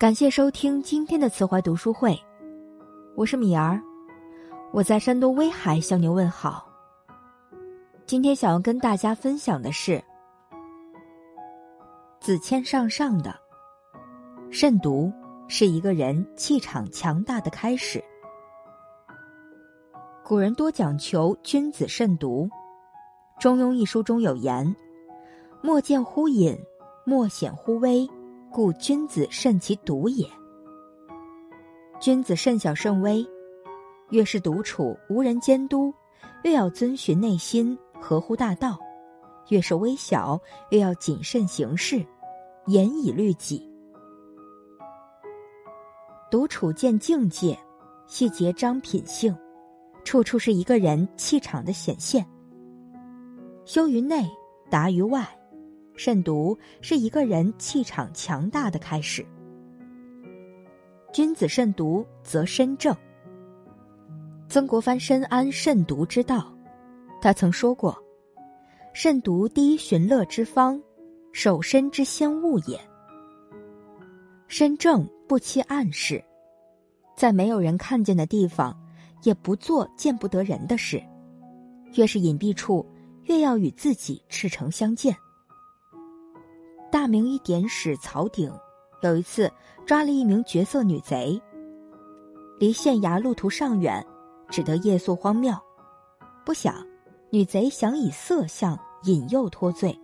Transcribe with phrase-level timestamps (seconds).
[0.00, 2.18] 感谢收听今天的慈怀读书会，
[3.14, 3.78] 我是米儿，
[4.72, 6.66] 我在山东威海向您问好。
[8.06, 10.02] 今天想要跟大家分享的是
[12.18, 13.38] 子谦上上的
[14.50, 15.12] 慎独
[15.48, 18.02] 是一个人气场强大的开始。
[20.24, 22.46] 古人多讲求君子慎独，
[23.38, 24.74] 《中庸》一书中有言
[25.60, 26.58] ：“莫见乎隐，
[27.04, 28.08] 莫显乎微。”
[28.52, 30.26] 故君子慎其独也。
[32.00, 33.24] 君子慎小慎微，
[34.10, 35.94] 越是独处无人监督，
[36.42, 38.76] 越要遵循内心，合乎大道；
[39.50, 42.04] 越是微小，越要谨慎行事，
[42.66, 43.64] 严以律己。
[46.30, 47.58] 独处见境界，
[48.06, 49.36] 细节彰品性，
[50.04, 52.26] 处处是一个人气场的显现。
[53.64, 54.28] 修于内，
[54.68, 55.24] 达于外。
[56.02, 59.22] 慎独是一个人气场强大的开始。
[61.12, 62.96] 君子慎独，则身正。
[64.48, 66.50] 曾国藩深谙慎独之道，
[67.20, 67.94] 他曾说过
[68.94, 70.82] ：“慎独第一寻乐之方，
[71.34, 72.80] 守身之先物也。”
[74.48, 76.24] 身正不欺暗室，
[77.14, 78.74] 在没有人看见的地方，
[79.22, 80.98] 也不做见不得人的事。
[81.96, 82.86] 越是隐蔽处，
[83.24, 85.14] 越要与自己赤诚相见。
[86.90, 88.52] 大明一典史曹鼎
[89.02, 89.50] 有一次
[89.86, 91.40] 抓了一名绝色女贼，
[92.58, 94.04] 离县衙路途尚远，
[94.48, 95.56] 只得夜宿荒庙。
[96.44, 96.74] 不想，
[97.30, 99.96] 女贼想以色相引诱脱罪。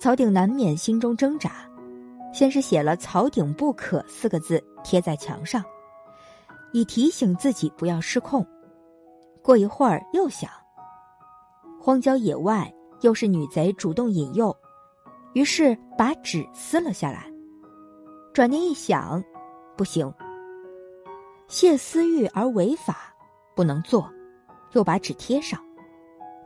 [0.00, 1.68] 曹鼎难免心中挣扎，
[2.32, 5.64] 先是写了“曹鼎不可”四个字贴在墙上，
[6.72, 8.46] 以提醒自己不要失控。
[9.42, 10.48] 过一会儿又想，
[11.80, 14.56] 荒郊野外又是女贼主动引诱。
[15.38, 17.32] 于是把纸撕了下来，
[18.34, 19.22] 转念一想，
[19.76, 20.12] 不行，
[21.46, 23.14] 泄私欲而违法，
[23.54, 24.10] 不能做，
[24.72, 25.64] 又把纸贴上。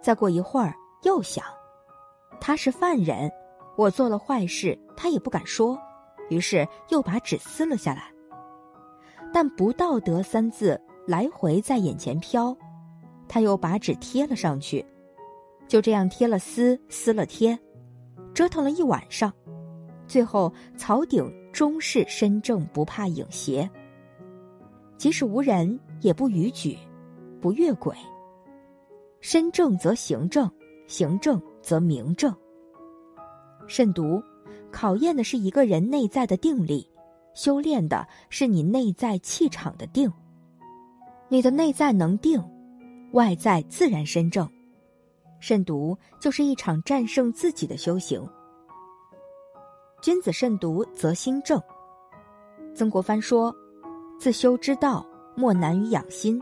[0.02, 0.74] 再过一会儿，
[1.04, 1.42] 又想，
[2.38, 3.32] 他是犯人，
[3.78, 5.80] 我做了坏事，他也不敢说，
[6.28, 8.12] 于是又把纸撕了下来。
[9.32, 12.54] 但不道德三字来回在眼前飘，
[13.26, 14.84] 他又把纸贴了上去，
[15.66, 17.58] 就这样贴了撕，撕了贴。
[18.34, 19.32] 折腾了一晚上，
[20.06, 23.68] 最后曹鼎终是身正不怕影斜。
[24.96, 26.78] 即使无人，也不逾矩，
[27.40, 27.94] 不越轨。
[29.20, 30.50] 身正则行正，
[30.86, 32.34] 行正则名正。
[33.66, 34.22] 慎独，
[34.70, 36.88] 考验的是一个人内在的定力，
[37.34, 40.12] 修炼的是你内在气场的定。
[41.28, 42.42] 你的内在能定，
[43.12, 44.48] 外在自然身正。
[45.42, 48.24] 慎独就是一场战胜自己的修行。
[50.00, 51.60] 君子慎独，则心正。
[52.76, 53.52] 曾国藩说
[54.20, 55.04] ：“自修之道，
[55.34, 56.40] 莫难于养心。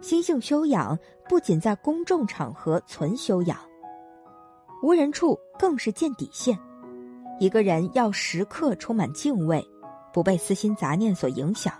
[0.00, 0.98] 心性修养
[1.28, 3.56] 不仅在公众场合存修养，
[4.82, 6.58] 无人处更是见底线。
[7.38, 9.64] 一个人要时刻充满敬畏，
[10.12, 11.72] 不被私心杂念所影响，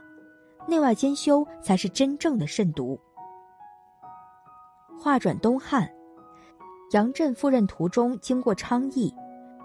[0.69, 2.97] 内外兼修，才是真正的慎独。”
[5.03, 5.91] 话转东汉，
[6.91, 9.11] 杨震赴任途中经过昌邑，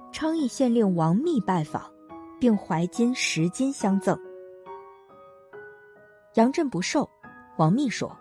[0.10, 1.92] 昌邑县令王密拜访，
[2.40, 4.18] 并怀金十金相赠。
[6.36, 7.10] 杨震不受，
[7.58, 8.16] 王密说：“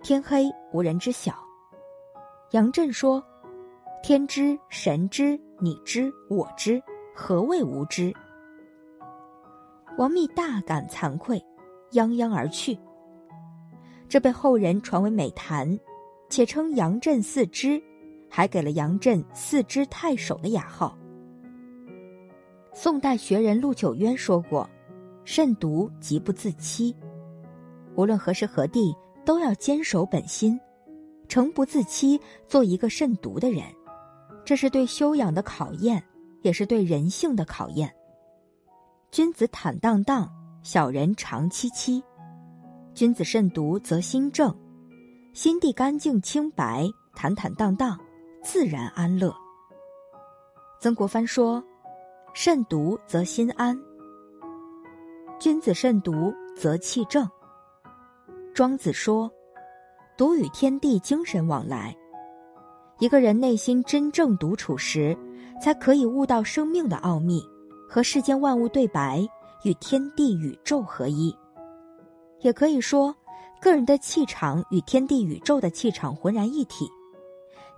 [0.00, 1.34] 天黑无人知晓。”
[2.54, 3.20] 杨震说
[4.00, 6.80] ：“天知，神知，你知，我知，
[7.12, 8.14] 何谓无知？”
[9.98, 11.44] 王密大感惭愧，
[11.90, 12.78] 泱泱而去。
[14.08, 15.76] 这被后人传为美谈。
[16.28, 17.82] 且称杨震四知，
[18.28, 20.96] 还给了杨震四知太守的雅号。
[22.72, 24.68] 宋代学人陆九渊说过
[25.24, 26.94] ：“慎独即不自欺。”
[27.96, 28.94] 无论何时何地，
[29.24, 30.58] 都要坚守本心，
[31.26, 33.64] 诚不自欺，做一个慎独的人。
[34.44, 36.02] 这是对修养的考验，
[36.42, 37.92] 也是对人性的考验。
[39.10, 40.30] 君子坦荡荡，
[40.62, 42.02] 小人长戚戚。
[42.94, 44.54] 君子慎独，则心正。
[45.32, 47.98] 心地干净清白，坦坦荡荡，
[48.42, 49.32] 自然安乐。
[50.80, 51.62] 曾国藩说
[52.34, 53.78] ：“慎独则心安。
[55.38, 57.28] 君子慎独则气正。”
[58.52, 59.30] 庄子说
[60.18, 61.96] ：“独与天地精神往来。”
[62.98, 65.16] 一个人内心真正独处时，
[65.62, 67.40] 才可以悟到生命的奥秘，
[67.88, 69.24] 和世间万物对白，
[69.62, 71.32] 与天地宇宙合一。
[72.40, 73.14] 也可以说。
[73.60, 76.88] 个人的气场与天地宇宙的气场浑然一体，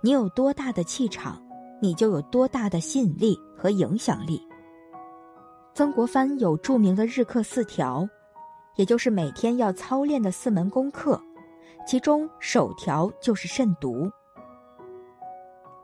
[0.01, 1.41] 你有多大的气场，
[1.81, 4.41] 你就有多大的吸引力和影响力。
[5.73, 8.07] 曾国藩有著名的日课四条，
[8.75, 11.19] 也就是每天要操练的四门功课，
[11.87, 14.09] 其中首条就是慎独。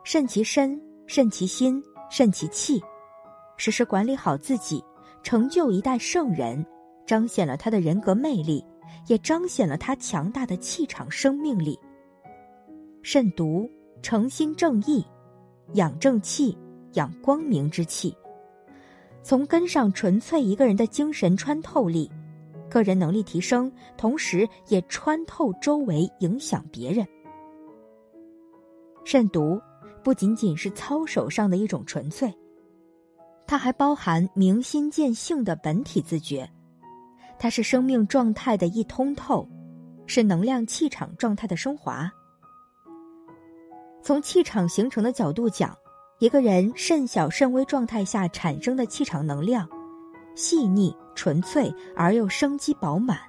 [0.04, 2.80] 慎其身，慎其心，慎其气，
[3.56, 4.82] 时时管理好自己，
[5.24, 6.64] 成就一代圣人，
[7.04, 8.64] 彰显了他的人格魅力，
[9.06, 11.78] 也彰显了他强大的气场生命力。
[13.02, 13.70] 慎独，
[14.02, 15.04] 诚心正义，
[15.74, 16.56] 养正气，
[16.94, 18.14] 养光明之气。
[19.22, 22.10] 从根上纯粹一个人的精神穿透力，
[22.70, 27.06] 个人能力提升，同时也穿透周围，影响别人。
[29.04, 29.60] 慎独
[30.02, 32.32] 不仅仅是操守上的一种纯粹，
[33.46, 36.48] 它还包含明心见性的本体自觉，
[37.38, 39.48] 它是生命状态的一通透，
[40.06, 42.10] 是能量气场状态的升华。
[44.02, 45.76] 从气场形成的角度讲。
[46.20, 49.68] 一个人肾小肾微状态下产生的气场能量，
[50.34, 53.20] 细腻纯粹而又生机饱满。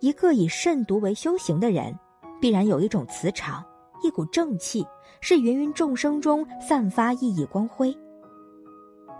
[0.00, 1.94] 一个以肾毒为修行的人，
[2.40, 3.62] 必然有一种磁场，
[4.02, 4.82] 一股正气，
[5.20, 7.94] 是芸芸众生中散发熠熠光辉。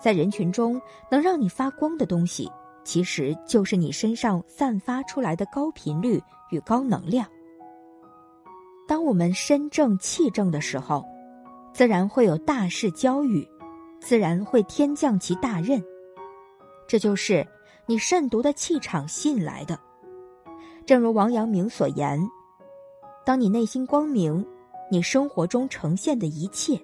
[0.01, 0.81] 在人群中
[1.11, 2.51] 能让你发光的东西，
[2.85, 7.27] 其实就是你身上散发出来的高频率与高能量。
[8.87, 11.05] 当我们身正气正的时候。
[11.75, 13.45] 自然会有大事交予，
[14.01, 15.83] 自然会天降其大任，
[16.87, 17.45] 这就是
[17.85, 19.77] 你慎独的气场吸引来的。
[20.87, 22.17] 正如王阳明所言
[23.27, 24.47] ：“当你内心光明，
[24.89, 26.81] 你生活中呈现的一切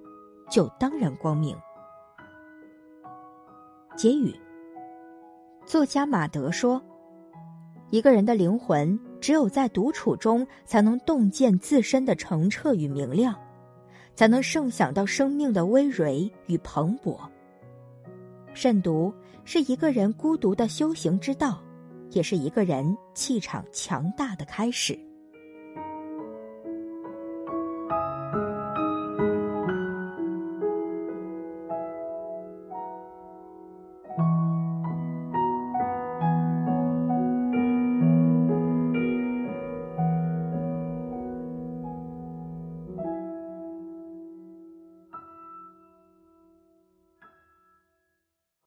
[0.50, 1.56] 就当然光明。”
[3.96, 4.34] 结语：
[5.70, 6.82] 作家马德说
[7.90, 13.32] ：“一个人的灵魂，只有在独处中，才能洞见自身的澄澈与明亮。”
[14.16, 17.16] 才能盛享到生命的葳蕤与蓬勃。
[18.52, 19.14] 慎独
[19.44, 21.62] 是一个人孤独的修行之道，
[22.10, 24.98] 也是一个人气场强大的开始。